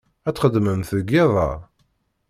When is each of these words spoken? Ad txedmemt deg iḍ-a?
Ad 0.27 0.33
txedmemt 0.35 0.89
deg 0.97 1.09
iḍ-a? 1.23 1.49